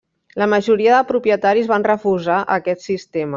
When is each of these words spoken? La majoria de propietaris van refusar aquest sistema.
La 0.41 0.45
majoria 0.53 0.95
de 0.95 1.09
propietaris 1.11 1.69
van 1.73 1.85
refusar 1.89 2.39
aquest 2.57 2.87
sistema. 2.89 3.29